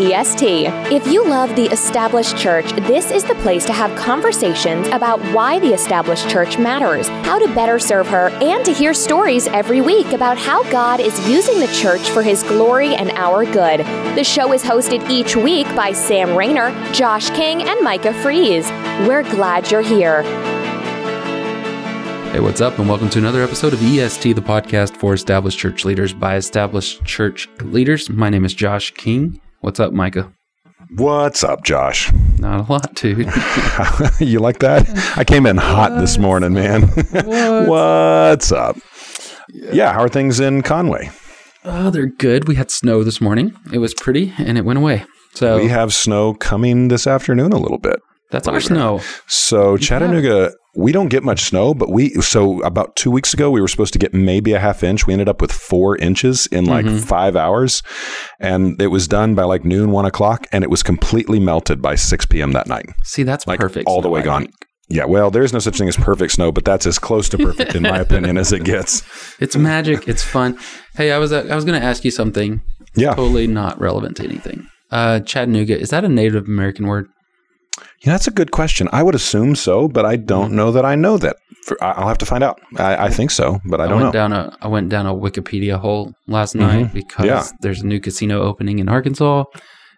[0.00, 0.66] EST.
[0.90, 5.58] If you love the established church, this is the place to have conversations about why
[5.58, 10.12] the established church matters, how to better serve her, and to hear stories every week
[10.12, 13.80] about how God is using the church for his glory and our good.
[14.16, 18.70] The show is hosted each week by Sam Rainer, Josh King, and Micah Fries.
[19.06, 20.22] We're glad you're here.
[22.32, 25.84] Hey, what's up, and welcome to another episode of EST, the podcast for established church
[25.84, 28.08] leaders by established church leaders.
[28.08, 29.40] My name is Josh King.
[29.60, 30.32] What's up, Micah?
[30.96, 32.10] What's up, Josh?
[32.38, 33.18] Not a lot, dude.
[34.20, 34.88] you like that?
[35.16, 36.82] I came in hot this morning, man.
[37.12, 37.68] What?
[37.68, 38.76] What's up?
[39.52, 39.92] Yeah.
[39.92, 41.10] how are things in Conway?
[41.64, 42.48] Oh, they're good.
[42.48, 43.52] We had snow this morning.
[43.72, 45.04] It was pretty, and it went away.
[45.34, 48.00] So We have snow coming this afternoon a little bit.
[48.30, 49.00] that's our snow.
[49.26, 53.60] So Chattanooga, we don't get much snow, but we so about two weeks ago we
[53.60, 55.06] were supposed to get maybe a half inch.
[55.06, 56.98] We ended up with four inches in like Mm-hmm.
[56.98, 57.82] five hours,
[58.38, 61.94] and it was done by like noon, one o'clock, and it was completely melted by
[61.96, 62.52] six p.m.
[62.52, 62.86] that night.
[63.04, 63.86] See, that's Like perfect.
[63.88, 64.42] all the way I gone.
[64.42, 64.54] think.
[64.92, 67.76] Yeah, well, there's no such thing as perfect snow, but that's as close to perfect
[67.76, 69.02] in my opinion as it gets.
[69.40, 70.08] It's magic.
[70.08, 70.58] It's fun.
[70.96, 72.60] Hey, I was uh, I was going to ask you something
[72.96, 74.66] Yeah, totally not relevant to anything.
[74.90, 77.06] Uh, Chattanooga is that a Native American word?
[78.04, 78.88] Yeah, that's a good question.
[78.92, 80.26] I would assume so, but I Mm-hmm.
[80.26, 81.36] don't know that I know that.
[81.66, 82.58] For, I- I'll have to find out.
[82.78, 84.12] I, I think so, but I don't I went know.
[84.12, 87.44] down a I went down a Wikipedia hole last night because Yeah.
[87.60, 89.44] there's a new casino opening in Arkansas,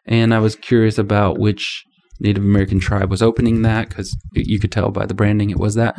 [0.06, 1.84] and I was curious about which
[2.20, 5.74] Native American tribe was opening that because you could tell by the branding it was
[5.76, 5.94] that,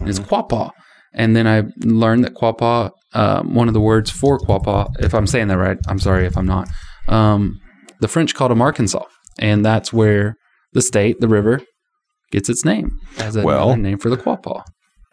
[0.00, 0.70] and it's Quapaw.
[1.14, 5.26] And then I learned that Quapaw, um, one of the words for Quapaw, if I'm
[5.26, 6.68] saying that right, I'm sorry if I'm not.
[7.08, 7.58] Um,
[8.00, 9.04] the French called them Arkansas,
[9.38, 10.36] and that's where
[10.76, 11.60] the state, the river,
[12.30, 14.62] gets its name as a Well- name for the Quapaw.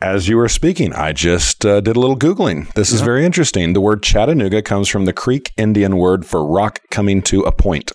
[0.01, 2.69] As you were speaking, I just uh, did a little Googling.
[2.73, 3.71] This is very interesting.
[3.71, 7.93] The word Chattanooga comes from the Creek Indian word for rock coming to a point,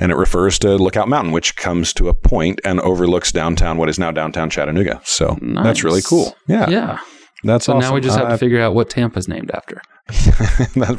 [0.00, 3.90] and it refers to Lookout Mountain, which comes to a point and overlooks downtown, what
[3.90, 5.02] is now downtown Chattanooga.
[5.04, 6.34] So that's really cool.
[6.48, 6.98] Yeah, Yeah.
[7.42, 7.90] that's So awesome.
[7.90, 9.82] now we just have Uh, to figure out what Tampa's named after.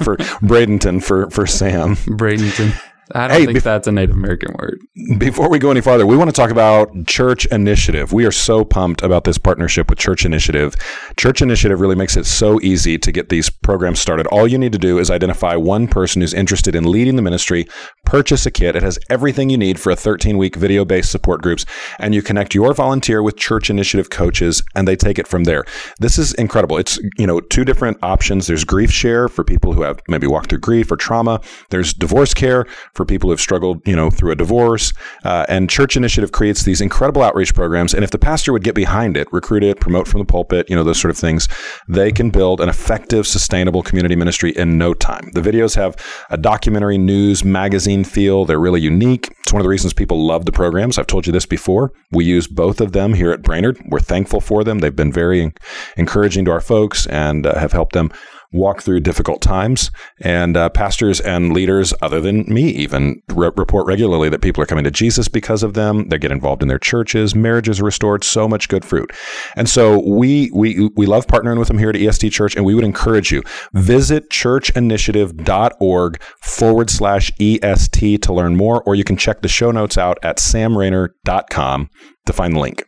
[0.03, 1.95] for Bradenton for for Sam.
[2.21, 2.79] Bradenton.
[3.13, 4.79] I don't Hey, think bef- that's a Native American word.
[5.19, 8.11] Before we go any farther, we want to talk about Church Initiative.
[8.11, 10.75] We are so pumped about this partnership with Church Initiative.
[11.17, 14.25] Church Initiative really makes it so easy to get these programs started.
[14.27, 17.67] All you need to do is identify one person who's interested in leading the ministry,
[18.05, 18.75] purchase a kit.
[18.75, 21.65] It has everything you need for a 13 week video based support groups,
[21.99, 25.63] and you connect your volunteer with Church Initiative coaches, and they take it from there.
[25.99, 26.77] This is incredible.
[26.77, 28.47] It's, you know, two different options.
[28.47, 31.39] There's GriefShare for people who have maybe walked through grief or trauma.
[31.69, 34.93] There's DivorceCare for people who have struggled, you know, through a divorce.
[35.23, 37.93] Uh, and Church Initiative creates these incredible outreach programs.
[37.93, 40.75] And if the pastor would get behind it, recruit it, promote from the pulpit, you
[40.75, 41.47] know, those sort of things,
[41.87, 45.29] they can build an effective, sustainable community ministry in no time.
[45.33, 45.95] The videos have
[46.29, 48.45] a documentary news magazine feel.
[48.45, 49.29] They're really unique.
[49.41, 50.97] It's one of the reasons people love the programs.
[50.97, 51.91] I've told you this before.
[52.11, 53.79] We use both of them here at Brainerd.
[53.89, 54.79] We're thankful for them.
[54.79, 55.53] They've been very
[55.97, 58.11] encouraging to our folks and uh, have helped them
[58.51, 59.91] walk through difficult times.
[60.21, 64.67] And uh, pastors and leaders, other than me, even re- report regularly that people are
[64.67, 66.09] coming to Jesus because of them.
[66.09, 67.35] They get involved in their churches.
[67.35, 68.23] Marriages are restored.
[68.23, 69.11] So much good fruit.
[69.55, 72.75] And so we we we love partnering with them here at EST Church, and we
[72.75, 79.41] would encourage you visit churchinitiative.org forward slash EST to learn more, or you can check
[79.41, 81.89] the show notes out at samrainer.com
[82.25, 82.83] to find the link.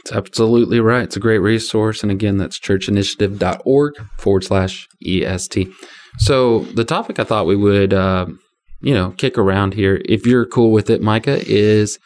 [0.00, 1.04] It's absolutely right.
[1.04, 2.02] It's a great resource.
[2.02, 5.68] And again, that's churchinitiative.org forward slash EST.
[6.18, 8.26] So the topic I thought we would, uh,
[8.80, 11.98] you know, kick around here, if you're cool with it, Micah, is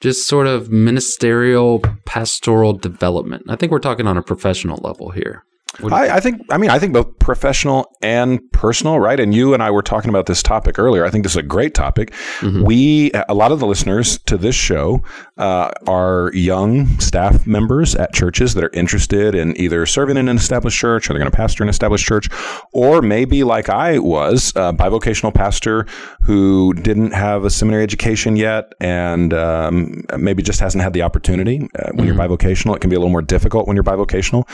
[0.00, 3.44] just sort of ministerial pastoral development.
[3.48, 5.44] I think we're talking on a professional level here.
[5.78, 9.20] What do you I, I think, I mean, I think both professional and personal, right?
[9.20, 11.04] And you and I were talking about this topic earlier.
[11.04, 12.10] I think this is a great topic.
[12.40, 12.64] Mm-hmm.
[12.64, 15.02] We, a lot of the listeners to this show
[15.38, 20.36] uh, are young staff members at churches that are interested in either serving in an
[20.36, 22.28] established church or they're going to pastor an established church,
[22.72, 25.86] or maybe like I was, a bivocational pastor
[26.22, 31.68] who didn't have a seminary education yet and um, maybe just hasn't had the opportunity.
[31.78, 34.48] Uh, when you're bivocational, it can be a little more difficult when you're bivocational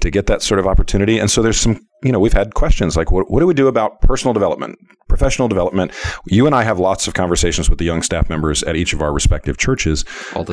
[0.00, 1.18] to get that sort of opportunity.
[1.18, 3.68] And so there's some, you know, we've had questions like, what, what do we do
[3.68, 4.78] about personal development,
[5.08, 5.92] professional development?
[6.26, 9.00] You and I have lots of conversations with the young staff members at each of
[9.00, 10.04] our respective churches.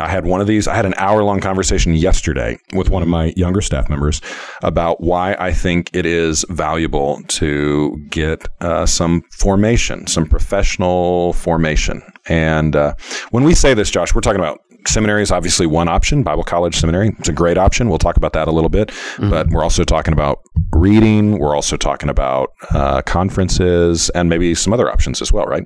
[0.05, 3.09] I had one of these, I had an hour long conversation yesterday with one of
[3.09, 4.21] my younger staff members
[4.61, 12.01] about why I think it is valuable to get uh, some formation, some professional formation.
[12.27, 12.93] And uh,
[13.31, 16.23] when we say this, Josh, we're talking about seminary is obviously one option.
[16.23, 17.89] Bible college seminary, it's a great option.
[17.89, 18.91] We'll talk about that a little bit.
[19.29, 20.39] But we're also talking about
[20.83, 21.39] reading.
[21.39, 25.65] We're also talking about uh, conferences and maybe some other options as well, right?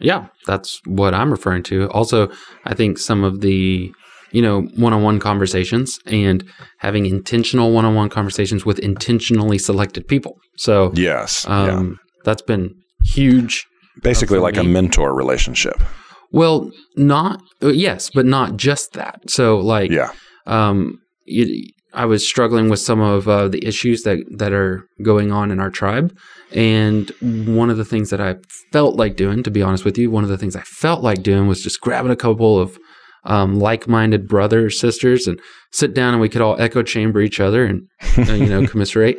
[0.00, 1.88] Yeah, that's what I'm referring to.
[1.90, 2.28] Also,
[2.64, 3.92] I think some of the
[4.32, 6.44] you know one-on-one conversations and
[6.78, 10.32] having intentional one-on-one conversations with intentionally selected people.
[10.58, 11.44] So Yes.
[11.48, 11.76] yeah.
[11.76, 12.74] um, that's been
[13.14, 13.64] huge.
[14.02, 15.76] Basically, for like a mentor relationship.
[16.32, 19.16] Well, not uh, yes, but not just that.
[19.28, 20.10] So like Yeah.
[20.46, 25.32] um, it, I was struggling with some of uh, the issues that that are going
[25.32, 26.16] on in our tribe,
[26.52, 28.36] and one of the things that I
[28.70, 31.22] felt like doing, to be honest with you, one of the things I felt like
[31.22, 32.78] doing was just grabbing a couple of
[33.24, 35.40] um, like-minded brothers, sisters, and
[35.72, 37.88] sit down and we could all echo chamber each other and
[38.18, 39.18] uh, you know commiserate.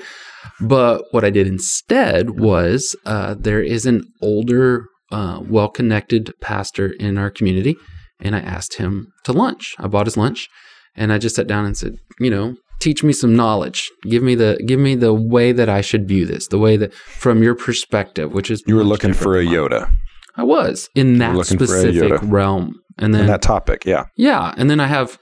[0.62, 7.18] But what I did instead was uh, there is an older, uh, well-connected pastor in
[7.18, 7.76] our community,
[8.20, 9.74] and I asked him to lunch.
[9.80, 10.48] I bought his lunch,
[10.96, 13.90] and I just sat down and said, you know, teach me some knowledge.
[14.04, 16.94] Give me the give me the way that I should view this, the way that
[16.94, 19.46] from your perspective, which is You were looking for a.
[19.46, 19.92] Yoda
[20.38, 23.84] I was in that looking for a specific realm, and then in that topic.
[23.86, 24.06] Yeah.
[24.16, 25.18] yeah, and then I have,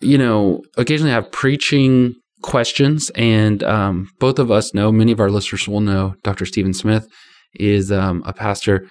[0.00, 5.20] you know, occasionally I have preaching questions, and um, both of us know, many of
[5.20, 6.46] our listeners will know, Dr.
[6.46, 7.06] Stephen Smith
[7.54, 8.88] is um, a pastor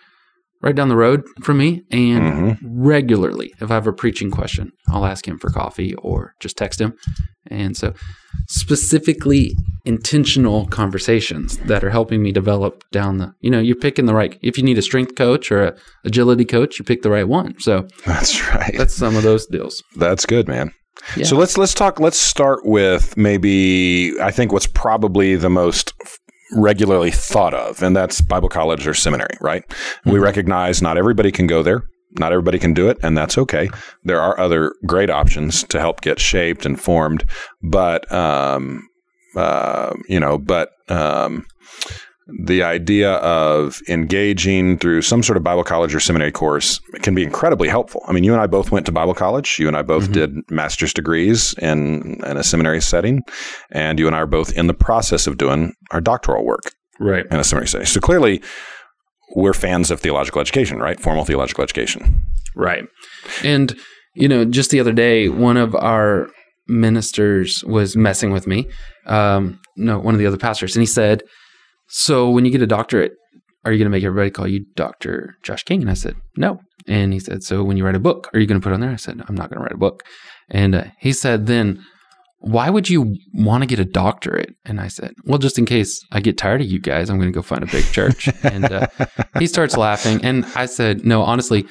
[0.61, 2.57] right down the road from me, and Mhm.
[2.63, 6.79] regularly, if I have a preaching question, I'll ask him for coffee or just text
[6.81, 6.93] him,
[7.51, 7.93] and so
[8.47, 9.55] specifically
[9.85, 14.37] intentional conversations that are helping me develop down the you know you're picking the right
[14.41, 15.75] if you need a strength coach or a
[16.05, 18.73] agility coach you pick the right one so That's right.
[18.77, 19.83] that's some of those deals.
[19.97, 20.71] That's good, man.
[21.17, 21.25] Yeah.
[21.25, 21.99] So let's let's talk.
[21.99, 25.93] Let's start with maybe I think what's probably the most
[26.53, 29.37] regularly thought of, and that's Bible college or seminary.
[29.41, 29.63] Right?
[30.05, 30.21] We Mhm.
[30.21, 31.83] recognize not everybody can go there.
[32.17, 33.69] Not everybody can do it, and that's okay.
[34.05, 37.25] There are other great options to help get shaped and formed,
[37.61, 38.87] but um,
[39.35, 41.45] uh, you know, but um,
[42.47, 47.21] the idea of engaging through some sort of Bible college or seminary course can be
[47.21, 48.01] incredibly helpful.
[48.07, 49.57] I mean, you and I both went to Bible college.
[49.59, 50.13] You and I both Mhm.
[50.13, 53.21] did master's degrees in, in a seminary setting.
[53.71, 57.25] And you and I are both in the process of doing our doctoral work Right.
[57.29, 57.85] in a seminary setting.
[57.85, 58.41] So clearly,
[59.35, 60.99] we're fans of theological education, right?
[60.99, 62.23] Formal theological education.
[62.55, 62.85] Right.
[63.43, 63.75] And,
[64.15, 66.29] you know, just the other day, one of our
[66.67, 68.67] ministers was messing with me.
[69.05, 70.75] Um, no, one of the other pastors.
[70.75, 71.21] And he said,
[71.87, 73.13] So when you get a doctorate,
[73.63, 75.35] are you going to make everybody call you Dr.
[75.43, 75.81] Josh King?
[75.81, 76.59] And I said, No.
[76.87, 78.79] And he said, So when you write a book, are you going to put on
[78.79, 78.91] there?
[78.91, 80.03] I said, I'm not going to write a book.
[80.49, 81.83] And uh, he said, Then
[82.39, 84.53] why would you want to get a doctorate?
[84.65, 87.31] And I said, Well, just in case I get tired of you guys, I'm going
[87.31, 88.29] to go find a big church.
[88.43, 88.87] and uh,
[89.39, 90.23] he starts laughing.
[90.23, 91.65] And I said, No, honestly,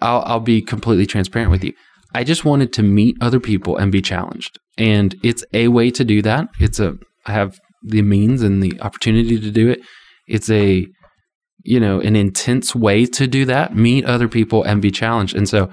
[0.00, 1.72] I'll, I'll be completely transparent with you.
[2.14, 4.58] I just wanted to meet other people and be challenged.
[4.78, 6.48] And it's a way to do that.
[6.58, 6.94] It's a,
[7.26, 9.80] I have the means and the opportunity to do it.
[10.26, 10.86] It's a,
[11.64, 15.36] you know, an intense way to do that, meet other people and be challenged.
[15.36, 15.70] And so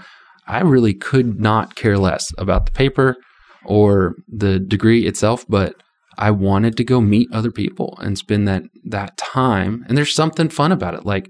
[0.48, 3.16] I really could not care less about the paper
[3.66, 5.76] or the degree itself, but
[6.18, 9.84] I wanted to go meet other people and spend that that time.
[9.88, 11.06] And there's something fun about it.
[11.06, 11.30] Like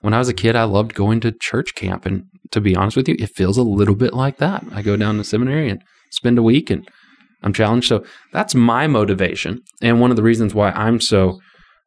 [0.00, 2.06] when I was a kid, I loved going to church camp.
[2.06, 4.64] And to be honest with you, it feels a little bit like that.
[4.72, 6.88] I go down to seminary and spend a week and
[7.46, 7.88] I'm challenged.
[7.88, 9.60] So that's my motivation.
[9.80, 11.38] And one of the reasons why I'm so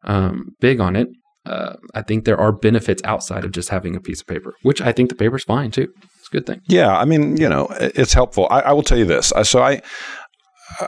[0.06, 1.10] um, big on it,
[1.46, 4.82] uh, I think there are benefits outside of just having a piece of paper, which
[4.82, 5.88] I think the paper's fine too.
[6.18, 6.62] It's a good thing.
[6.68, 8.48] Yeah, I mean, you know, it's helpful.
[8.50, 9.34] I, I will tell you this.
[9.44, 9.82] So I,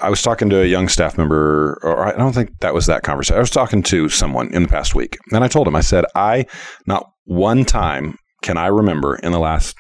[0.02, 3.04] I was talking to a young staff member, or I don't think that was that
[3.04, 3.38] conversation.
[3.38, 6.06] I was talking to someone in the past week, and I told him, I said,
[6.16, 6.46] I
[6.86, 9.76] not one time can I remember in the last,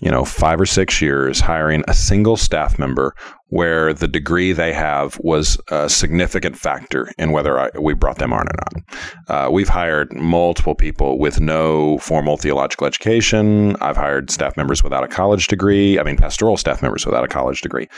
[0.00, 3.14] you know, five or six years hiring a single staff member
[3.48, 8.32] where the degree they have was a significant factor in whether I, we brought them
[8.32, 8.82] on or not.
[9.28, 13.76] Uh, we've hired multiple people with no formal theological education.
[13.80, 15.98] I've hired staff members without a college degree.
[15.98, 17.88] I mean, pastoral staff members without a college degree.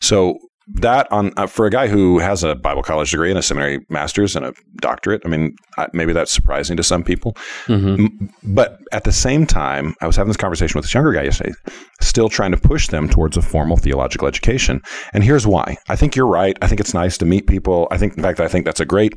[0.00, 0.38] So
[0.74, 3.84] that on uh, for a guy who has a Bible college degree and a seminary
[3.88, 7.34] master's and a doctorate, I mean, I, maybe that's surprising to some people.
[7.66, 8.04] Mm-hmm.
[8.06, 11.22] M- But at the same time, I was having this conversation with this younger guy
[11.22, 11.52] yesterday,
[12.00, 14.80] still trying to push them towards a formal theological education.
[15.12, 15.76] And here's why.
[15.88, 16.56] I think you're right.
[16.60, 17.86] I think it's nice to meet people.
[17.92, 19.14] I think, in fact, I think that's a great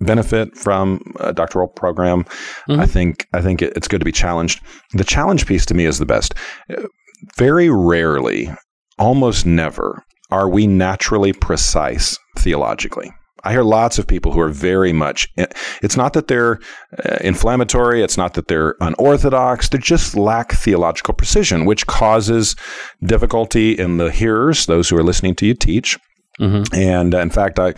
[0.00, 2.24] benefit from a doctoral program.
[2.68, 2.80] Mhm.
[2.80, 4.60] I think I think it, it's good to be challenged.
[4.94, 6.34] The challenge piece to me is the best.
[7.36, 8.50] Very rarely,
[8.98, 13.12] almost never, are we naturally precise theologically.
[13.44, 15.28] I hear lots of people who are very much.
[15.80, 16.58] It's not that they're
[17.04, 18.02] uh, inflammatory.
[18.02, 19.68] It's not that they're unorthodox.
[19.68, 22.56] They just lack theological precision, which causes
[23.04, 25.96] difficulty in the hearers, those who are listening to you teach,
[26.40, 26.74] Mm-hmm.
[26.74, 27.74] And uh, in fact, I,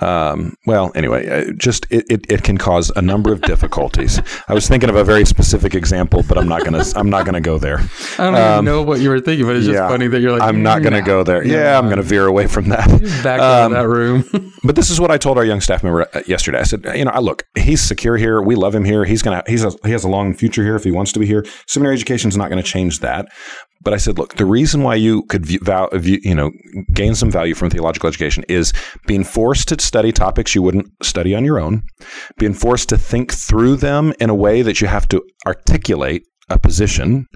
[0.00, 4.20] um, well, anyway, uh, just it, it, it can cause a number of difficulties.
[4.48, 7.40] I was thinking of a very specific example, but I'm not gonna I'm not gonna
[7.40, 7.78] go there.
[8.18, 10.32] I don't even know what you were thinking, but it's just Um, funny that you're
[10.32, 11.44] like, I'm not gonna "Nah." go there.
[11.46, 12.88] Yeah, I'm gonna veer away from that.
[13.22, 14.52] back out Um, of that room.
[14.64, 16.60] But this is what I told our young staff member uh, yesterday.
[16.60, 18.40] I said, you know, I look, he's secure here.
[18.40, 19.04] We love him here.
[19.04, 21.26] He's gonna, he's a, he has a long future here if he wants to be
[21.26, 21.44] here.
[21.66, 23.26] Seminary education is not going to change that.
[23.82, 25.60] But I said, look, the reason why you could view,
[25.92, 26.50] view, you know,
[26.92, 28.72] gain some value from theological education is
[29.06, 31.82] being forced to study topics you wouldn't study on your own,
[32.38, 36.58] being forced to think through them in a way that you have to articulate a
[36.58, 37.26] position,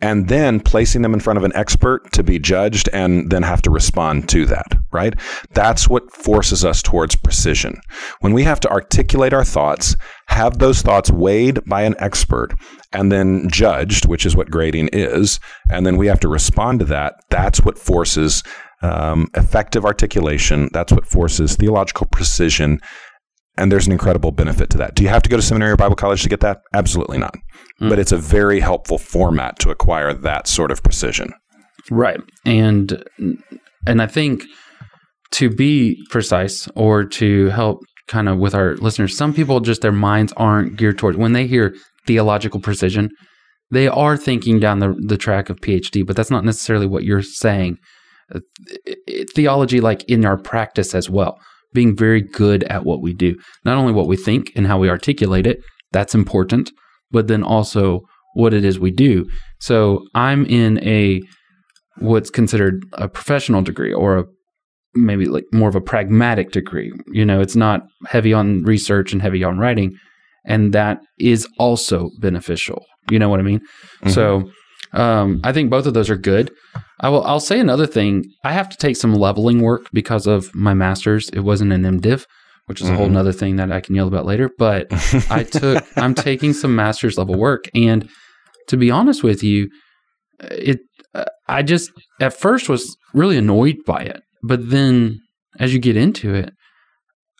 [0.00, 3.62] and then placing them in front of an expert to be judged and then have
[3.62, 5.14] to respond to that, right?
[5.52, 7.80] That's what forces us towards precision.
[8.20, 9.96] When we have to articulate our thoughts,
[10.28, 12.54] have those thoughts weighed by an expert,
[12.92, 15.40] and then judged, which is what grading is,
[15.70, 18.42] and then we have to respond to that, that's what forces
[18.82, 20.68] um, effective articulation.
[20.72, 22.80] That's what forces theological precision.
[23.56, 24.94] And there's an incredible benefit to that.
[24.94, 26.62] Do you have to go to seminary or Bible college to get that?
[26.72, 27.34] Absolutely not.
[27.80, 31.32] But it's a very helpful format to acquire that sort of precision.
[31.90, 32.20] Right.
[32.46, 33.04] And
[33.86, 34.44] and I think
[35.32, 39.92] to be precise or to help kind of with our listeners, some people just their
[39.92, 41.74] minds aren't geared towards when they hear
[42.06, 43.10] theological precision,
[43.70, 47.22] they are thinking down the the track of PhD, but that's not necessarily what you're
[47.22, 47.78] saying.
[48.34, 48.40] Uh,
[49.34, 51.38] Theology like in our practice as well,
[51.72, 53.36] being very good at what we do.
[53.64, 55.60] Not only what we think and how we articulate it,
[55.92, 56.70] that's important,
[57.10, 58.00] but then also
[58.34, 59.28] what it is we do.
[59.60, 61.20] So I'm in a
[61.98, 64.24] what's considered a professional degree or a
[64.94, 66.92] maybe like more of a pragmatic degree.
[67.12, 69.96] You know, it's not heavy on research and heavy on writing,
[70.44, 72.84] and that is also beneficial.
[73.10, 73.60] You know what I mean?
[74.08, 74.48] So mm-hmm.
[74.92, 76.50] Um, I think both of those are good.
[77.00, 77.24] I will.
[77.24, 78.24] I'll say another thing.
[78.44, 81.28] I have to take some leveling work because of my master's.
[81.30, 82.26] It wasn't an MDiv,
[82.66, 84.50] which is a whole nother thing that I can yell about later.
[84.58, 84.86] But
[85.30, 85.84] I took.
[85.96, 88.08] I'm taking some master's level work, and
[88.68, 89.68] to be honest with you,
[90.40, 90.80] it.
[91.14, 95.20] uh, I just at first was really annoyed by it, but then
[95.58, 96.52] as you get into it,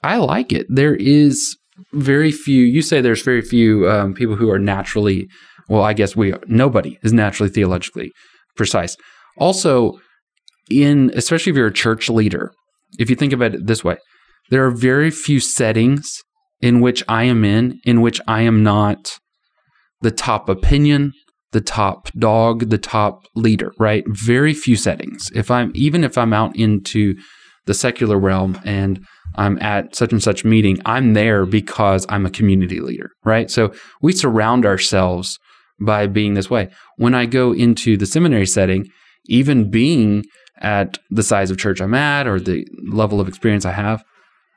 [0.02, 0.66] I like it.
[0.68, 1.56] There is
[1.92, 2.64] very few.
[2.64, 5.28] You say there's very few um, people who are naturally.
[5.73, 8.12] Well, I guess we nobody is naturally theologically
[8.57, 8.95] precise.
[9.38, 9.99] Also,
[10.69, 12.52] in especially if you're a church leader,
[12.99, 13.97] if you think about it this way,
[14.50, 16.21] there are very few settings
[16.61, 19.19] in which I am in in which I am not
[20.02, 21.12] the top opinion,
[21.52, 24.05] the top dog, the top leader, right?
[24.09, 25.31] Very few settings.
[25.35, 27.14] If I'm even if I'm out into
[27.64, 29.02] the secular realm and
[29.37, 33.50] I'm at such and such meeting, I'm there because I'm a community leader, right?
[33.50, 35.38] So we surround ourselves
[35.85, 36.71] by being this way.
[36.97, 38.89] When I go into the seminary setting,
[39.27, 40.25] even being
[40.59, 44.05] at the size of church I'm at or the level of experience I have,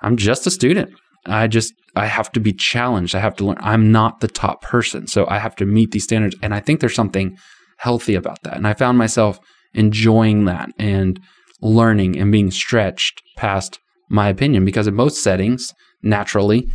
[0.01, 0.91] I'm just a student.
[1.25, 3.15] I just I have to be challenged.
[3.15, 3.57] I have to learn.
[3.59, 6.35] I'm not the top person, so I have to meet these standards.
[6.41, 7.37] And I think there's something
[7.77, 8.55] healthy about that.
[8.55, 9.39] And I found myself
[9.73, 11.19] enjoying that and
[11.61, 13.79] learning and being stretched past
[14.09, 16.67] my opinion because in most settings, naturally,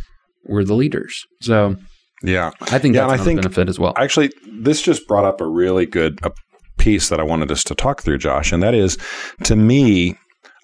[0.45, 1.25] we're the leaders.
[1.41, 1.75] So
[2.23, 2.51] Yeah.
[2.61, 3.93] I think Yeah, that's and I think- benefit as well.
[3.97, 6.29] Actually, this just brought up a really good uh
[6.77, 8.51] piece that I wanted us to talk through, Josh.
[8.51, 8.97] And that is,
[9.43, 10.15] to me,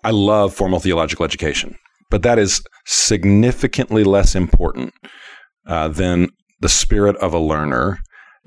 [0.04, 1.76] I love formal theological education,
[2.10, 4.94] but that is significantly less important
[5.68, 6.30] uh, than
[6.62, 8.00] the spirit of a learner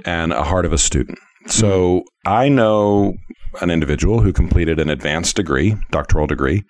[0.05, 1.19] and a heart of a student.
[1.47, 3.15] So I know
[3.61, 6.63] an individual who completed an advanced degree, doctoral degree,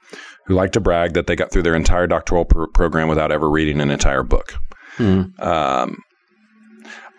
[0.46, 3.48] who liked to brag that they got through their entire doctoral pr- program without ever
[3.50, 4.54] reading an entire book.
[4.96, 5.22] Hmm.
[5.38, 5.96] Um,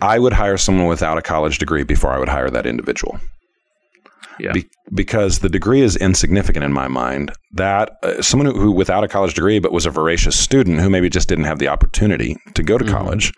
[0.02, 3.20] I would hire someone without a college degree before I would hire that individual.
[4.40, 4.54] Yeah.
[4.54, 7.32] Be- because the degree is insignificant in my mind.
[7.54, 10.90] That uh, someone who, who, without a college degree, but was a voracious student who
[10.90, 13.34] maybe just didn't have the opportunity to go to college,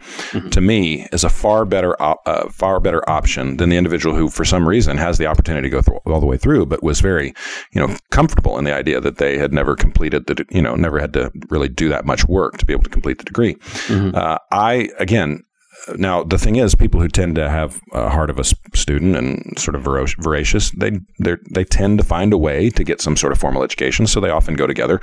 [0.52, 4.30] to me is a far better, op- uh, far better option than the individual who,
[4.30, 7.02] for some reason, has the opportunity to go through, all the way through, but was
[7.02, 7.34] very,
[7.74, 10.76] you know, comfortable in the idea that they had never completed the, de- you know,
[10.76, 13.58] never had to really do that much work to be able to complete the degree.
[14.16, 15.44] Uh, I again,
[15.98, 19.58] now the thing is, people who tend to have a heart of a student and
[19.58, 23.40] sort of voracious, they they tend to find a way to get some sort of
[23.40, 25.02] formal education, so they often go together.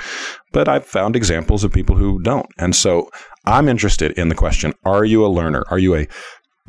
[0.52, 3.10] But I've found examples of people who don't, and so
[3.46, 5.64] I'm interested in the question: Are you a learner?
[5.70, 6.08] Are you a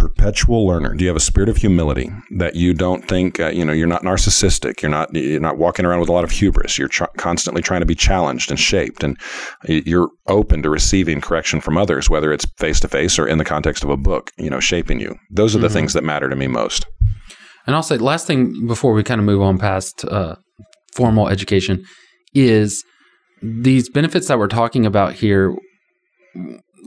[0.01, 0.96] perpetual learner?
[0.96, 3.74] Do you have a spirit of humility that you don't think uh, you know?
[3.74, 4.81] You're not narcissistic.
[4.81, 6.77] You're not you're not walking around with a lot of hubris.
[6.77, 9.15] You're tr- constantly trying to be challenged and shaped, and
[9.67, 13.46] you're open to receiving correction from others, whether it's face to face or in the
[13.46, 14.31] context of a book.
[14.38, 15.15] You know, shaping you.
[15.29, 16.86] Those are the things that matter to me most.
[17.67, 20.36] And I'll say last thing before we kind of move on past uh,
[20.96, 21.86] formal education
[22.34, 22.84] is
[23.43, 25.55] these benefits that we're talking about here,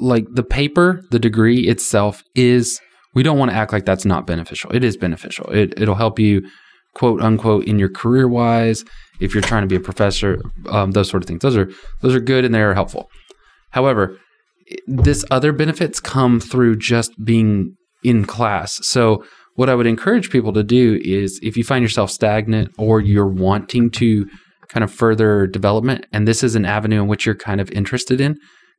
[0.00, 2.80] like the paper, the degree itself is,
[3.14, 4.70] we don't want to act like that's not beneficial.
[4.74, 5.46] It is beneficial.
[5.50, 6.48] It, it'll help you,
[6.94, 8.84] quote unquote, in your career wise,
[9.20, 11.40] if you're trying to be a professor, um, those sort of things.
[11.40, 11.70] Those are
[12.02, 13.08] those are good and they are helpful.
[13.70, 14.18] However,
[14.86, 18.80] this other benefits come through just being in class.
[18.86, 23.00] So what I would encourage people to do is if you find yourself stagnant or
[23.00, 24.28] you're wanting to
[24.68, 28.20] kind of further development and this is an avenue in which you're kind of interested
[28.20, 28.36] in,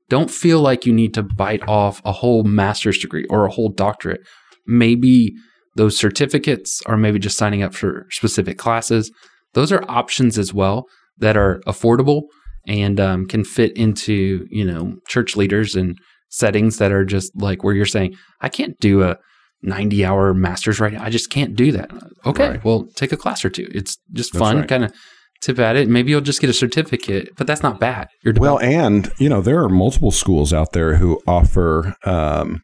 [0.10, 3.70] don't feel like you need to bite off a whole master's degree or a whole
[3.70, 4.22] doctorate.
[4.68, 5.34] Maybe
[5.76, 9.12] those certificates or maybe just signing up for specific classes.
[9.54, 10.86] Those are options as well
[11.18, 12.24] that are affordable
[12.68, 15.98] and um, can fit into, you know, church leaders and
[16.30, 19.18] settings that are just like where you're saying, I can't do a
[19.64, 21.04] 90 hour master's right now.
[21.04, 21.90] I just can't do that.
[22.26, 22.64] Okay, Right.
[22.66, 23.68] well, take a class or two.
[23.74, 24.68] It's just That's fun, right.
[24.68, 24.94] kind of
[25.42, 25.88] tip at it.
[25.90, 28.08] Maybe you'll just get a certificate, but that's not bad.
[28.24, 32.62] You're Well, and you know there are multiple schools out there who offer um,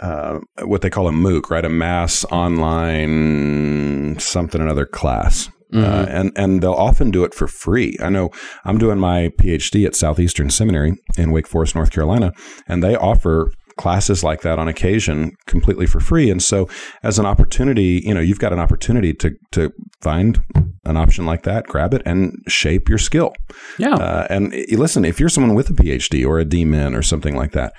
[0.00, 1.64] uh, what they call a MOOC, right?
[1.64, 5.48] A mass online something another class.
[5.74, 6.06] Uh, Mhm.
[6.10, 7.96] and and they'll often do it for free.
[8.02, 8.28] I know
[8.66, 12.32] I'm doing my PhD at Southeastern Seminary in Wake Forest, North Carolina,
[12.68, 16.30] and they offer classes like that on occasion completely for free.
[16.30, 16.68] And so,
[17.02, 20.42] as an opportunity, you know, you've got an opportunity to to find
[20.84, 23.32] an option like that, grab it, and shape your skill.
[23.78, 23.94] yeah.
[23.94, 27.52] Uh, and listen, if you're someone with a PhD or a DMin or something like
[27.52, 27.72] that,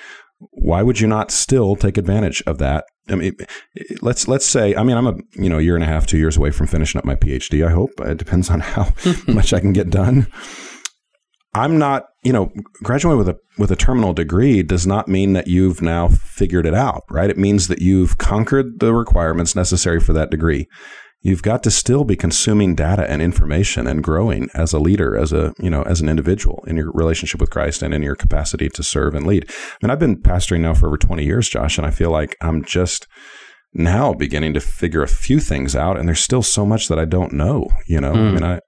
[0.51, 2.85] why would you not still take advantage of that?
[3.09, 3.35] I mean,
[4.01, 6.38] let's let's say, I mean, I'm a you know year and a half, two years
[6.38, 7.65] away from finishing up my PhD.
[7.65, 8.93] I hope it depends on how
[9.27, 10.27] much I can get done.
[11.55, 15.48] I'm not, you know, graduating with a with a terminal degree does not mean that
[15.48, 17.29] you've now figured it out, right?
[17.29, 20.67] It means that you've conquered the requirements necessary for that degree.
[21.22, 25.31] You've got to still be consuming data and information and growing as a leader, as
[25.31, 28.67] a, you know, as an individual in your relationship with Christ and in your capacity
[28.69, 29.45] to serve and lead.
[29.49, 29.54] I
[29.86, 32.65] mean, I've been pastoring now for over 20 years, Josh, and I feel like I'm
[32.65, 33.08] just
[33.73, 37.06] now beginning to figure a few things out and there's still so much that I
[37.06, 38.12] don't know, you know.
[38.12, 38.34] I Mm.
[38.34, 38.60] mean, I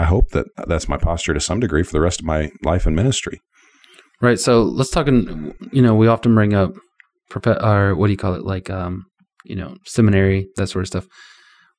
[0.00, 2.86] I hope that that's my posture to some degree for the rest of my life
[2.86, 3.38] and ministry.
[4.22, 4.40] Right.
[4.40, 5.08] So let's talk.
[5.08, 6.70] In, you know, we often bring up,
[7.34, 8.42] or what do you call it?
[8.42, 9.04] Like, um,
[9.44, 11.06] you know, seminary, that sort of stuff.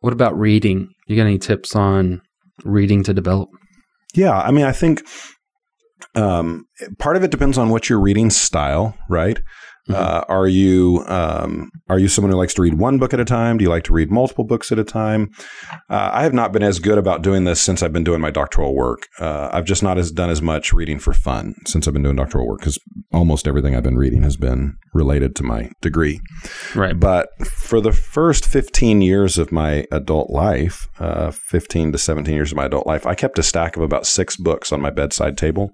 [0.01, 0.89] What about reading?
[1.07, 2.21] You got any tips on
[2.63, 3.49] reading to develop?
[4.13, 5.01] Yeah, I mean, I think
[6.13, 6.65] um,
[6.99, 9.39] part of it depends on what your reading style, right?
[9.91, 9.95] Mhm.
[9.95, 13.25] Uh, are you um, are you someone who likes to read one book at a
[13.25, 13.57] time?
[13.57, 15.29] Do you like to read multiple books at a time?
[15.89, 18.31] Uh, I have not been as good about doing this since I've been doing my
[18.31, 19.07] doctoral work.
[19.19, 22.15] Uh, I've just not as done as much reading for fun since I've been doing
[22.15, 22.79] doctoral work because
[23.11, 26.21] almost everything I've been reading has been related to my degree.
[26.75, 26.99] Right.
[26.99, 32.51] But for the first 15 years of my adult life, uh, 15 to 17 years
[32.51, 35.37] of my adult life, I kept a stack of about six books on my bedside
[35.37, 35.71] table.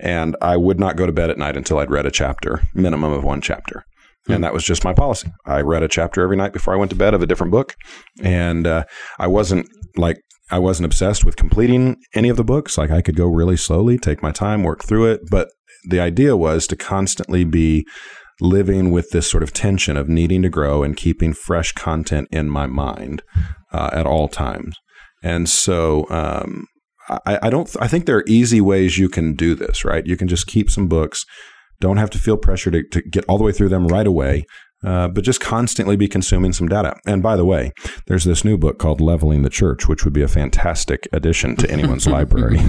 [0.00, 3.12] And I would not go to bed at night until I'd read a chapter, minimum
[3.12, 3.84] of one chapter.
[4.28, 5.30] And that was just my policy.
[5.44, 7.74] I read a chapter every night before I went to bed of a different book.
[8.22, 8.84] And uh,
[9.18, 10.18] I wasn't like,
[10.50, 12.78] I wasn't obsessed with completing any of the books.
[12.78, 15.20] Like I could go really slowly, take my time, work through it.
[15.30, 15.48] But
[15.88, 17.86] the idea was to constantly be
[18.40, 22.48] living with this sort of tension of needing to grow and keeping fresh content in
[22.48, 23.22] my mind
[23.72, 24.76] uh, at all times.
[25.22, 26.66] And so um,
[27.08, 27.74] I, I don't.
[27.80, 29.84] I think there are easy ways you can do this.
[29.84, 30.06] Right?
[30.06, 31.24] You can just keep some books.
[31.80, 34.46] Don't have to feel pressure to, to get all the way through them right away.
[34.84, 36.94] Uh, but just constantly be consuming some data.
[37.06, 37.72] And by the way,
[38.06, 41.70] there's this new book called Leveling the Church, which would be a fantastic addition to
[41.70, 42.60] anyone's library.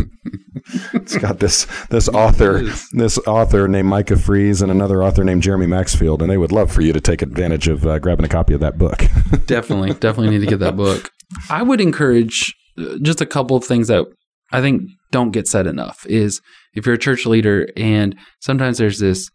[0.94, 2.62] it's got this this author,
[2.94, 6.72] this author named Micah Fries, and another author named Jeremy Maxfield, and they would love
[6.72, 9.00] for you to take advantage of uh, grabbing a copy of that book.
[9.46, 11.12] definitely, definitely need to get that book.
[11.50, 14.06] I would encourage uh, just a couple of things that
[14.52, 16.42] I think don't get said enough is
[16.74, 19.30] if you're a church leader and sometimes there's this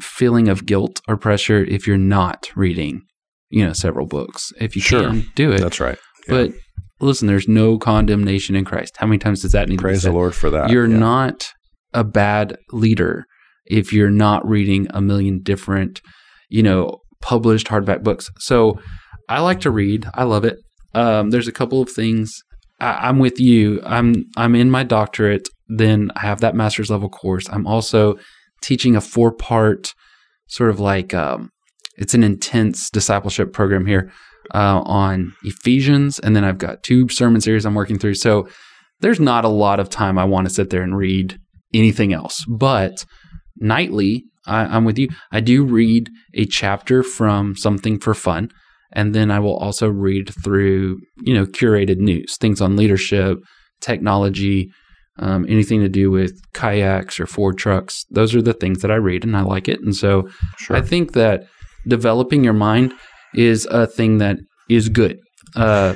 [0.00, 3.02] feeling of guilt or pressure if you're not reading,
[3.50, 4.52] you know, several books.
[4.60, 5.08] If you Sure.
[5.08, 5.60] can do it.
[5.60, 5.98] That's right.
[6.28, 6.34] Yeah.
[6.34, 6.52] But
[7.00, 8.96] listen, there's no condemnation in Christ.
[8.98, 10.12] How many times does that need Praise to be said?
[10.12, 10.70] The Lord for that.
[10.70, 10.98] You're Yeah.
[10.98, 11.48] not
[11.92, 13.24] a bad leader
[13.66, 16.00] if you're not reading a million different,
[16.48, 18.30] you know, published hardback books.
[18.38, 18.78] So
[19.28, 20.06] I like to read.
[20.14, 20.58] I love it.
[20.94, 22.32] Um, there's a couple of things.
[22.80, 23.80] I, I'm with you.
[23.84, 25.48] I'm I'm in my doctorate.
[25.68, 27.48] Then I have that master's level course.
[27.48, 28.18] I'm also
[28.62, 29.94] teaching a four part
[30.46, 31.50] sort of like um,
[31.96, 34.10] it's an intense discipleship program here
[34.54, 38.14] uh, on Ephesians, and then I've got two sermon series I'm working through.
[38.14, 38.48] So
[39.00, 41.38] there's not a lot of time I want to sit there and read
[41.74, 42.44] anything else.
[42.48, 43.04] But
[43.56, 45.08] nightly, I, I'm with you.
[45.30, 48.50] I do read a chapter from something for fun,
[48.92, 53.38] and then I will also read through you know curated news, things on leadership,
[53.80, 54.70] technology,
[55.18, 58.04] um, anything to do with kayaks or Ford trucks.
[58.10, 59.80] Those are the things that I read, and I like it.
[59.80, 60.76] And so Sure.
[60.76, 61.44] I think that
[61.86, 62.92] developing your mind
[63.34, 64.36] is a thing that
[64.68, 65.18] is good.
[65.56, 65.94] Uh,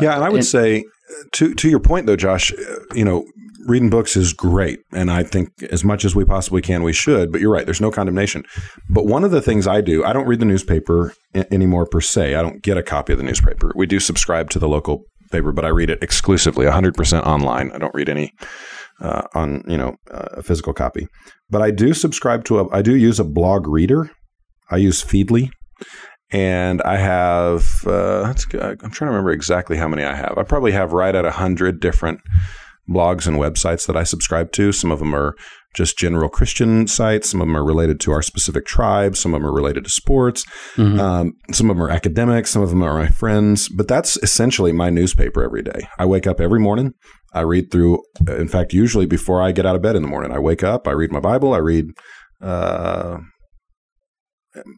[0.00, 0.84] Yeah, and I would and- say
[1.32, 3.24] to to your point though, Josh, uh, you know,
[3.66, 7.32] reading books is great, and I think as much as we possibly can, we should.
[7.32, 8.44] But you're right; there's no condemnation.
[8.88, 12.00] But one of the things I do, I don't read the newspaper a- anymore per
[12.00, 12.34] se.
[12.34, 13.72] I don't get a copy of the newspaper.
[13.74, 17.72] We do subscribe to the local paper, but I read it exclusively, 100% online.
[17.72, 18.32] I don't read any
[19.00, 21.06] uh, on you know uh, a physical copy.
[21.50, 22.70] But I do subscribe to a.
[22.70, 24.10] I do use a blog reader.
[24.70, 25.50] I use Feedly
[26.30, 30.34] and I have uh, I'm trying to remember exactly how many I have.
[30.36, 32.20] I probably have right at a hundred different
[32.88, 34.72] blogs and websites that I subscribe to.
[34.72, 35.34] Some of them are
[35.74, 37.30] just general Christian sites.
[37.30, 39.14] Some of them are related to our specific tribe.
[39.16, 40.44] Some of them are related to sports.
[40.76, 40.98] Mhm.
[40.98, 42.46] Um, some of them are academic.
[42.46, 43.68] Some of them are my friends.
[43.68, 45.86] But that's essentially my newspaper every day.
[45.98, 46.94] I wake up every morning.
[47.34, 48.02] I read through.
[48.26, 50.88] In fact, usually before I get out of bed in the morning, I wake up.
[50.88, 51.52] I read my Bible.
[51.52, 51.86] I read.
[52.40, 53.18] Uh,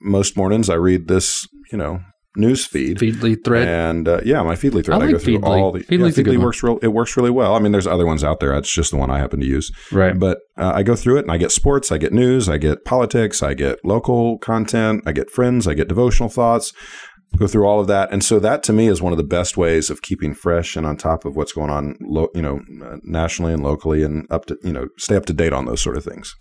[0.01, 1.47] most mornings, I read this.
[1.71, 2.01] You know,
[2.39, 2.99] news feed.
[2.99, 3.69] Feedly thread.
[3.69, 5.03] And uh, yeah, my Feedly thread.
[5.03, 5.45] I I, go through Feedly.
[5.45, 5.81] all the.
[5.81, 6.79] Feedly's yeah, Feedly works real.
[6.83, 7.55] It works really well.
[7.55, 8.55] I mean, there's other ones out there.
[8.55, 9.71] It's just the one I happen to use.
[9.93, 10.19] right.
[10.19, 12.85] But uh, I go through it and I get sports, I get news, I get
[12.85, 16.73] politics, I get local content, I get friends, I get devotional thoughts.
[17.37, 19.59] Go through all of that, and so that to me is one of the best
[19.59, 22.97] ways of keeping fresh and on top of what's going on, lo- you know, uh,
[23.03, 25.99] nationally and locally, and up to you know, stay up to date on those sort
[25.99, 26.35] of things.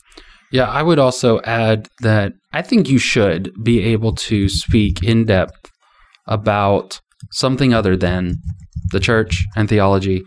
[0.52, 5.26] Yeah, I would also add that I think you should be able to speak in
[5.26, 5.72] depth
[6.26, 7.00] about
[7.32, 8.36] something other than
[8.92, 10.24] the church and theology.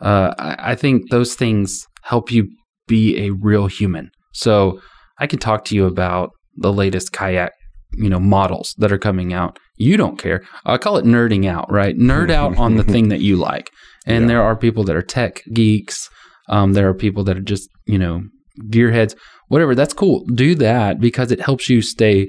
[0.00, 2.48] Uh, I, I think those things help you
[2.88, 4.10] be a real human.
[4.34, 4.80] So
[5.18, 7.52] I can talk to you about the latest kayak,
[7.94, 9.58] you know, models that are coming out.
[9.76, 10.42] You don't care.
[10.66, 11.96] I call it nerding out, right?
[11.96, 13.70] Nerd out on the thing that you like.
[14.06, 14.28] And Yeah.
[14.28, 16.08] there are people that are tech geeks.
[16.48, 18.22] Um, there are people that are just, you know,
[18.68, 19.14] gearheads,
[19.48, 19.74] whatever.
[19.74, 20.24] That's cool.
[20.34, 22.28] Do that because it helps you stay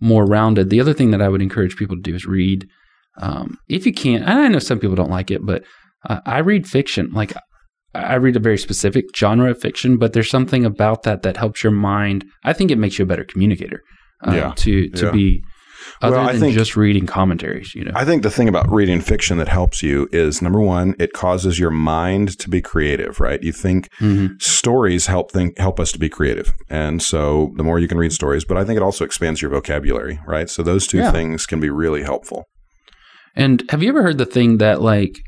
[0.00, 0.70] more rounded.
[0.70, 2.66] The other thing that I would encourage people to do is read.
[3.20, 5.62] Um, if you can't, and I know some people don't like it, but
[6.08, 7.10] uh, I read fiction.
[7.12, 7.32] Like
[7.94, 11.62] I read a very specific genre of fiction, but there's something about that that helps
[11.62, 12.24] your mind.
[12.42, 13.80] I think it makes you a better communicator.
[14.26, 14.52] Uh, Yeah.
[14.56, 15.12] To to Yeah.
[15.12, 15.42] be
[16.00, 17.74] other Well, I than think- just reading commentaries.
[17.74, 17.92] You know.
[17.94, 21.58] I think the thing about reading fiction that helps you is number one, it causes
[21.58, 23.42] your mind to be creative, right?
[23.42, 24.40] You think Mhm.
[24.40, 28.12] stories help think help us to be creative, and so the more you can read
[28.12, 30.48] stories, but I think it also expands your vocabulary, right?
[30.48, 31.10] So those two Yeah.
[31.12, 32.44] things can be really helpful.
[33.34, 35.18] And have you ever heard the thing that like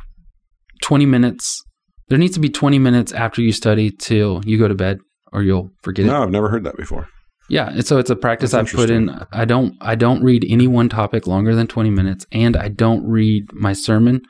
[0.83, 1.62] 20 minutes,
[2.09, 4.98] there needs to be 20 minutes after you study till you go to bed
[5.33, 6.09] or you'll forget it?
[6.09, 7.09] No, I've never heard that before.
[7.49, 9.11] Yeah, and so it's a practice That's I've put in.
[9.33, 13.07] I don't I don't read any one topic longer than 20 minutes and I don't
[13.07, 14.23] read my sermon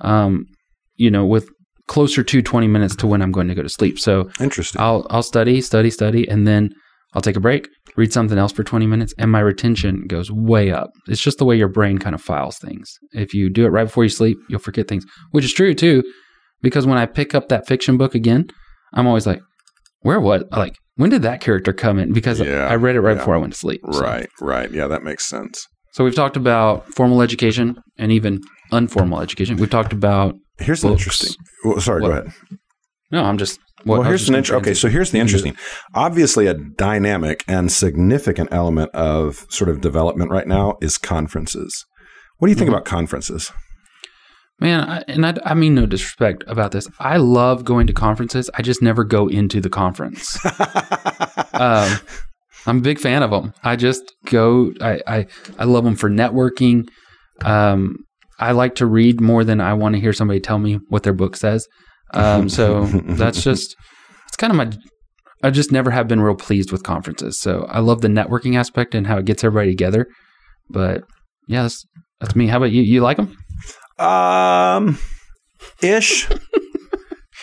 [0.00, 0.46] um
[0.96, 1.48] you know with
[1.88, 3.98] closer to 20 minutes to when I'm going to go to sleep.
[3.98, 4.80] So Interesting.
[4.80, 6.70] I'll I'll study, study, study and then
[7.14, 10.70] I'll take a break, read something else for 20 minutes and my retention goes way
[10.70, 10.90] up.
[11.08, 12.98] It's just the way your brain kind of files things.
[13.12, 16.02] If you do it right before you sleep, you'll forget things, which is true too
[16.62, 18.48] because when I pick up that fiction book again,
[18.94, 19.42] I'm always like
[20.00, 23.12] where what like when did that character come in because Yeah, I read it right
[23.12, 23.18] yeah.
[23.18, 23.80] before I went to sleep.
[23.90, 24.70] So- right, right.
[24.70, 25.66] Yeah, that makes sense.
[25.92, 28.40] So we've talked about formal education and even
[28.72, 29.56] unformal education.
[29.58, 31.02] We've talked about Here's an Books.
[31.02, 31.34] interesting.
[31.64, 32.32] Well, sorry, What- go ahead.
[33.10, 34.74] no, I'm just what, well, here's an gonna okay.
[34.74, 35.56] So here's the You can do interesting.
[35.94, 41.84] Obviously, a dynamic and significant element of sort of development right now is conferences.
[42.38, 42.74] What do you think Mhm.
[42.74, 43.50] about conferences?
[44.62, 46.86] Man, I, and I, I mean no disrespect about this.
[47.00, 48.48] I love going to conferences.
[48.54, 50.38] I just never go into the conference.
[51.54, 51.98] um,
[52.64, 53.52] I'm a big fan of them.
[53.64, 54.72] I just go.
[54.80, 55.26] I I,
[55.58, 56.88] I love them for networking.
[57.44, 58.04] Um,
[58.38, 61.12] I like to read more than I want to hear somebody tell me what their
[61.12, 61.66] book says.
[62.14, 63.74] Um, so that's just
[64.28, 64.70] it's kind of my.
[65.42, 67.36] I just never have been real pleased with conferences.
[67.40, 70.06] So I love the networking aspect and how it gets everybody together.
[70.70, 71.02] But
[71.48, 71.84] yeah, that's,
[72.20, 72.46] that's me.
[72.46, 72.82] How about you?
[72.82, 73.36] You like them?
[73.98, 74.98] Um,
[75.82, 76.28] ish.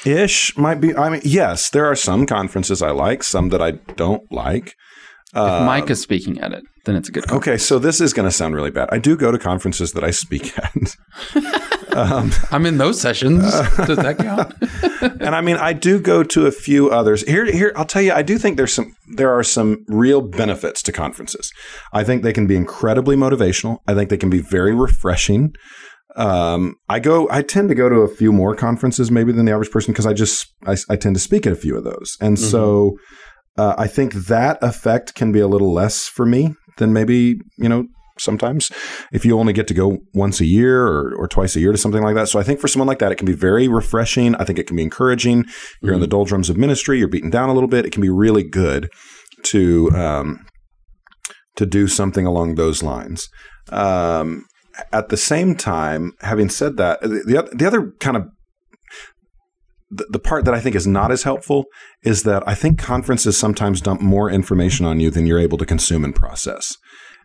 [0.06, 0.96] ish might be.
[0.96, 4.76] I mean, yes, there are some conferences I like, some that I don't like.
[5.32, 7.24] If Uh, Mike is speaking at it, then it's a good.
[7.28, 7.48] Conference.
[7.48, 8.90] Okay, so this is going to sound really bad.
[8.92, 10.96] I do go to conferences that I speak at.
[11.96, 13.44] um, I'm in those sessions.
[13.86, 14.54] Does that count?
[15.22, 17.22] and I mean, I do go to a few others.
[17.28, 20.82] Here, here, I'll tell you, I do think there's some, there are some real benefits
[20.84, 21.52] to conferences.
[21.94, 23.78] I think they can be incredibly motivational.
[23.88, 25.54] I think they can be very refreshing.
[26.16, 29.52] Um, I go, I tend to go to a few more conferences maybe than the
[29.52, 32.18] average person because I just, I, I tend to speak at a few of those,
[32.20, 32.98] and so
[33.58, 37.70] uh, I think that effect can be a little less for me than maybe you
[37.70, 37.86] know
[38.18, 38.72] sometimes
[39.12, 41.78] if you only get to go once a year or, or twice a year to
[41.78, 42.28] something like that.
[42.28, 44.36] So I think for someone like that, it can be very refreshing.
[44.36, 45.46] I think it can be encouraging.
[45.82, 47.00] You're in the doldrums of ministry.
[47.00, 47.86] You're beaten down a little bit.
[47.86, 48.90] It can be really good
[49.44, 50.46] to um,
[51.56, 53.30] to do something along those lines.
[53.72, 54.46] Um,
[54.92, 58.28] at the same time, having said that, the, the, the other kind of
[59.92, 61.66] the, the part that I think is not as helpful
[62.04, 65.66] is that I think conferences sometimes dump more information on you than you're able to
[65.66, 66.76] consume and process.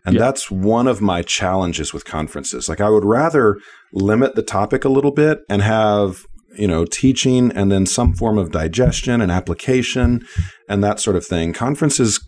[0.05, 0.21] And Yeah.
[0.21, 2.67] that's one of my challenges with conferences.
[2.69, 3.57] Like I would rather
[3.93, 6.25] limit the topic a little bit and have,
[6.57, 10.25] you know, teaching and then some form of digestion and application
[10.69, 11.53] and that sort of thing.
[11.53, 12.19] Conferences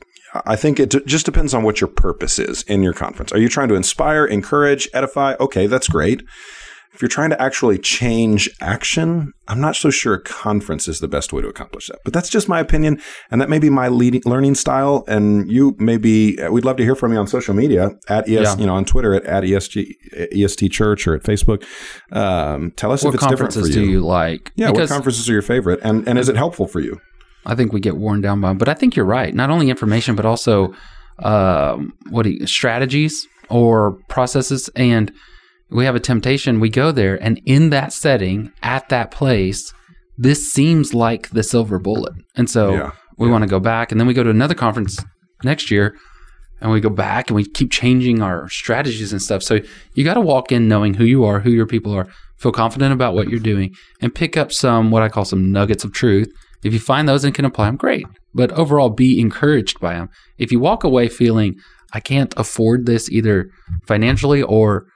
[0.46, 3.32] I think it just depends on what your purpose is in your conference.
[3.32, 5.36] Are you trying to inspire, encourage, edify?
[5.40, 6.24] Okay, that's great.
[6.94, 11.08] If you're trying to actually change action, I'm not so sure a conference is the
[11.08, 12.00] best way to accomplish that.
[12.04, 15.04] But that's just my opinion, and that may be my leading, learning style.
[15.08, 16.38] And you may be.
[16.50, 18.58] We'd love to hear from you on social media at ES, Yeah.
[18.58, 19.92] you know, on Twitter at, at ESG,
[20.34, 21.64] EST Church or at Facebook.
[22.12, 23.86] Um, tell us what if it's different for conferences you.
[23.86, 24.52] do you like?
[24.56, 27.00] yeah, what conferences are your favorite, and and is it helpful for you?
[27.48, 28.58] I think we get worn down by them.
[28.58, 29.34] But I think you're right.
[29.34, 30.74] Not only information, but also
[31.20, 34.70] um, what you, strategies or processes.
[34.76, 35.12] And
[35.72, 36.60] we have a temptation.
[36.60, 39.74] We go there, and in that setting, at that place,
[40.18, 42.14] this seems like the silver bullet.
[42.36, 45.04] And so Yeah, we want to go back, and then we go to another conference
[45.44, 45.96] next year.
[46.60, 49.44] And we go back and we keep changing our strategies and stuff.
[49.44, 49.60] So
[49.94, 52.08] you got to walk in knowing who you are, who your people are,
[52.40, 55.84] feel confident about what you're doing, and pick up some what I call some nuggets
[55.84, 56.30] of truth.
[56.64, 58.06] If you find those and can apply them, great.
[58.34, 60.10] But overall, be encouraged by them.
[60.38, 61.56] If you walk away feeling
[61.94, 63.50] I can't afford this either
[63.88, 64.88] financially or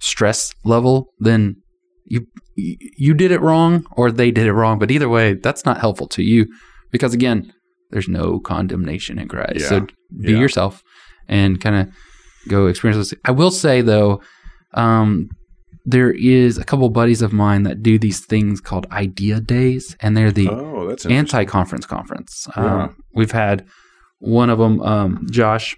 [0.00, 1.56] stress level, then
[2.06, 4.78] you you did it wrong or they did it wrong.
[4.78, 6.46] But either way, that's not helpful to you
[6.90, 7.52] because again,
[7.90, 9.60] there's no condemnation in Christ.
[9.60, 9.68] Yeah.
[9.68, 9.80] So
[10.20, 10.38] be Yeah.
[10.40, 10.82] yourself
[11.28, 11.88] and kind of
[12.48, 13.18] go experience this.
[13.24, 14.20] I will say though,
[14.74, 15.28] um,
[15.84, 20.16] there is a couple buddies of mine that do these things called idea days, and
[20.16, 22.46] they're the Oh, anti-conference conference.
[22.56, 23.66] Um, We've had
[24.20, 25.76] one of them, um, Josh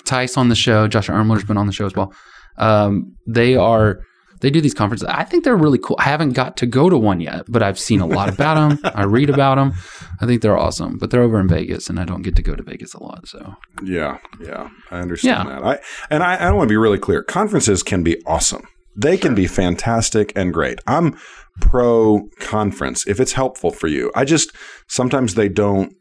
[0.00, 0.88] Teis, on the show.
[0.88, 2.12] Josh Ermler's been on the show as well.
[2.58, 4.00] Um, they are
[4.40, 5.08] they do these conferences.
[5.10, 5.96] I think they're really cool.
[5.98, 8.92] I haven't got to go to one yet, but I've seen a lot about them.
[8.94, 9.72] I read about them.
[10.20, 10.98] I think they're awesome.
[10.98, 13.26] But they're over in Vegas, and I don't get to go to Vegas a lot.
[13.26, 15.54] So Yeah, yeah, I understand Yeah.
[15.60, 15.64] that.
[15.64, 15.78] I
[16.10, 17.22] and I, I want to be really clear.
[17.22, 18.64] Conferences can be awesome.
[18.96, 20.80] They can be fantastic and great.
[20.86, 21.16] I'm
[21.60, 24.10] pro conference if it's helpful for you.
[24.14, 24.52] I just
[24.88, 25.94] sometimes they don't.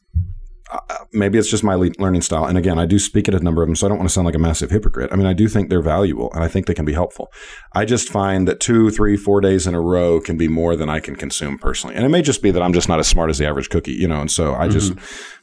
[0.72, 2.46] Uh, maybe it's just my le- learning style.
[2.46, 4.14] And again, I do speak at a number of them, so I don't want to
[4.14, 5.12] sound like a massive hypocrite.
[5.12, 7.32] I mean, I do think they're valuable, and I think they can be helpful.
[7.74, 10.90] I just find that two, three, four days in a row can be more than
[10.90, 11.96] I can consume personally.
[11.96, 13.92] And it may just be that I'm just not as smart as the average cookie,
[13.92, 14.20] you know.
[14.20, 14.94] And so I just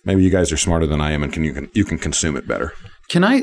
[0.05, 2.37] maybe you guys are smarter than I am, and can you can you can consume
[2.37, 2.73] it better.
[3.09, 3.43] Can I?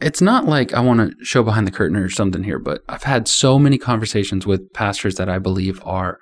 [0.00, 3.04] It's not like I want to show behind the curtain or something here, but I've
[3.04, 6.18] had so many conversations with pastors that I believe are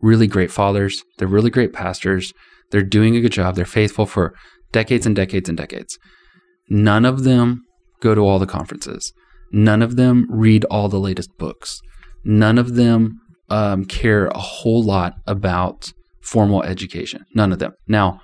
[0.00, 1.02] really great fathers.
[1.18, 2.32] They're really great pastors.
[2.70, 3.56] They're doing a good job.
[3.56, 4.34] They're faithful for
[4.72, 5.98] decades and decades and decades.
[6.68, 7.62] None of them
[8.00, 9.12] go to all the conferences.
[9.52, 11.80] None of them read all the latest books.
[12.24, 17.24] None of them um, care a whole lot about formal education.
[17.34, 17.72] None of them.
[17.86, 18.20] Now,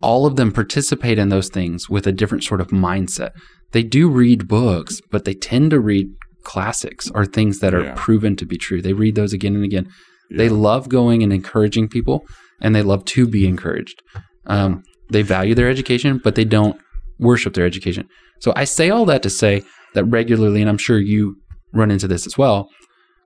[0.00, 3.30] all of them participate in those things with a different sort of mindset.
[3.72, 6.08] They do read books, but they tend to read
[6.44, 7.94] classics or things that are Yeah.
[7.96, 8.82] proven to be true.
[8.82, 9.88] They read those again and again.
[10.30, 12.26] They love going and encouraging people,
[12.60, 14.02] and they love to be encouraged.
[14.46, 16.76] Um, they value their education, but they don't
[17.18, 18.08] worship their education.
[18.40, 19.62] So I say all that to say
[19.94, 21.36] that regularly, and I'm sure you
[21.74, 22.68] run into this as well,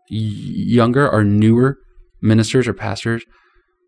[0.09, 1.79] younger or newer
[2.21, 3.25] ministers or pastors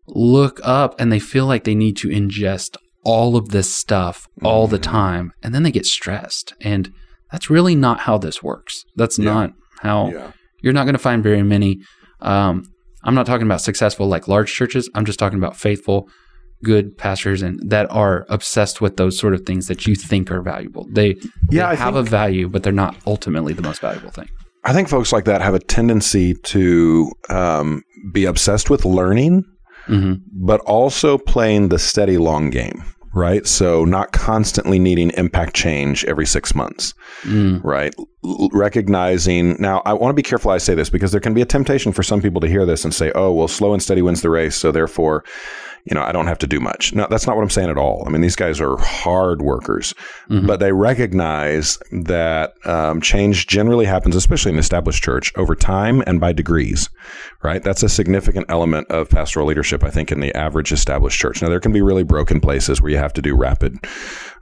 [0.07, 4.67] look up and they feel like they need to ingest all of this stuff all
[4.67, 6.53] the time, and then they get stressed.
[6.61, 6.91] And
[7.31, 8.83] that's really not how this works.
[8.95, 9.25] That's Yeah.
[9.33, 10.31] not how Yeah.
[10.61, 11.79] you're not going to find very many.
[12.21, 12.63] Um,
[13.03, 14.89] I'm not talking about successful like large churches.
[14.93, 16.09] I'm just talking about faithful,
[16.63, 20.41] good pastors and that are obsessed with those sort of things that you think are
[20.41, 20.85] valuable.
[20.91, 21.15] They,
[21.49, 24.27] Yeah, they have think- a value, but they're not ultimately the most valuable thing.
[24.65, 27.81] I think folks like that have a tendency to um,
[28.11, 29.45] be obsessed with learning,
[29.89, 32.81] hmm but also playing the steady long game,
[33.13, 33.45] right?
[33.45, 37.61] So not constantly needing impact change every six months, Mm.
[37.63, 37.93] right?
[38.53, 41.45] recognizing now i want to be careful i say this because there can be a
[41.45, 44.21] temptation for some people to hear this and say oh well slow and steady wins
[44.21, 45.23] the race so therefore
[45.89, 46.93] you know, I don't have to do much.
[46.93, 48.03] No, that's not what I'm saying at all.
[48.05, 49.93] I mean, these guys are hard workers,
[50.29, 50.45] mm-hmm.
[50.45, 56.19] but they recognize that um, change generally happens, especially in established church, over time and
[56.19, 56.89] by degrees,
[57.41, 57.63] right?
[57.63, 61.41] That's a significant element of pastoral leadership, I think, in the average established church.
[61.41, 63.79] Now, there can be really broken places where you have to do rapid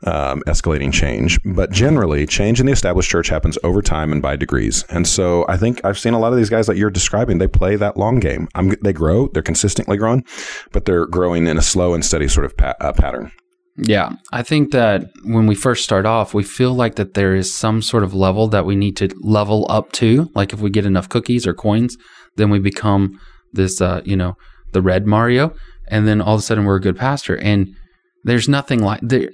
[0.04, 1.40] um, escalating change.
[1.44, 4.84] But generally, change in the established church happens over time and by degrees.
[4.90, 7.48] And so I think I've seen a lot of these guys that you're describing, they
[7.48, 8.48] play that long game.
[8.56, 10.24] I'm, they grow, they're consistently growing,
[10.72, 13.32] but they're growing in a slow and steady sort of pa- uh, pattern.
[13.78, 17.54] Yeah, I think that when we first start off, we feel like that there is
[17.54, 20.32] some sort of level that we need to level up to.
[20.34, 21.96] Like if we get enough cookies or coins,
[22.38, 23.20] then we become
[23.54, 24.36] this, uh, you know,
[24.74, 25.54] the red Mario,
[25.90, 27.38] and then all of a sudden we're a good pastor.
[27.38, 27.76] And
[28.24, 29.30] there's nothing like there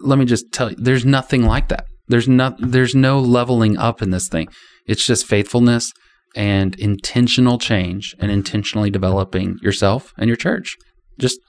[0.00, 1.86] let me just tell you, there's nothing like that.
[2.08, 4.48] There's not there's no leveling up in this thing.
[4.86, 5.92] It's just faithfulness
[6.34, 10.76] and intentional change and intentionally developing yourself and your church.
[11.18, 11.40] Just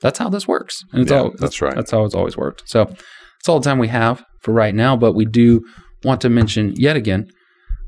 [0.00, 0.84] that's how this works.
[0.92, 1.74] And it's yeah, all, that's right.
[1.74, 2.62] That's how it's always worked.
[2.66, 5.64] So that's all the time we have for right now, but we do
[6.04, 7.30] want to mention yet again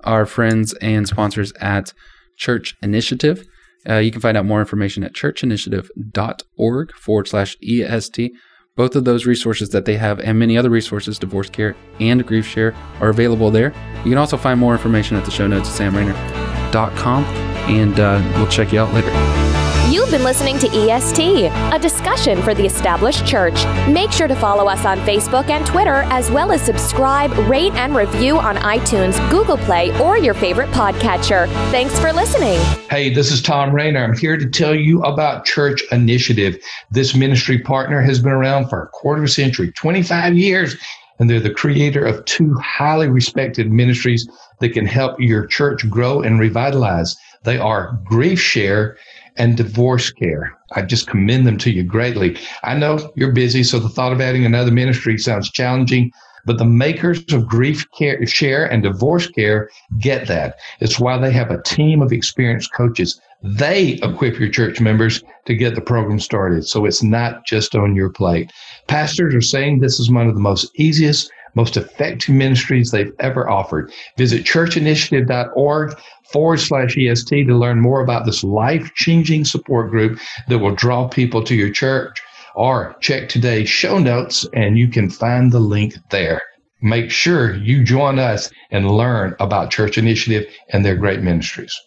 [0.05, 1.92] our friends and sponsors at
[2.37, 3.44] Church Initiative.
[3.88, 8.33] Uh, you can find out more information at churchinitiative.org forward slash EST.
[8.77, 13.09] Both of those resources that they have and many other resources, DivorceCare and GriefShare, are
[13.09, 13.72] available there.
[14.05, 18.46] You can also find more information at the show notes at samrainer.com, and uh, we'll
[18.46, 19.48] check you out later.
[19.90, 23.64] You've been listening to EST, a discussion for the established church.
[23.88, 27.96] Make sure to follow us on Facebook and Twitter, as well as subscribe, rate, and
[27.96, 31.48] review on iTunes, Google Play, or your favorite podcatcher.
[31.70, 32.61] Thanks for listening.
[32.90, 34.05] Hey, this is Tom Rainer.
[34.05, 36.62] I'm here to tell you about Church Initiative.
[36.90, 40.77] This ministry partner has been around for a quarter century, 25 years,
[41.18, 44.29] and they're the creator of two highly respected ministries
[44.61, 47.16] that can help your church grow and revitalize.
[47.44, 48.96] They are GriefShare
[49.38, 50.51] and DivorceCare.
[50.72, 52.37] I just commend them to you greatly.
[52.64, 56.12] I know you're busy, so the thought of adding another ministry sounds challenging,
[56.44, 59.66] but the makers of grief care, share and DivorceCare
[59.98, 60.57] get that.
[60.81, 63.20] It's why they have a team of experienced coaches.
[63.42, 66.66] They equip your church members to get the program started.
[66.66, 68.51] So it's not just on your plate.
[68.88, 73.51] Pastors are saying this is one of the most easiest most effective ministries they've ever
[73.51, 73.92] offered.
[74.16, 75.99] Visit churchinitiative.org
[76.33, 81.09] forward slash EST to learn more about this life changing support group that will draw
[81.09, 82.23] people to your church.
[82.55, 86.40] Or check today's show notes and you can find the link there.
[86.81, 91.79] Make sure you join us and learn about Church Initiative and their great ministries.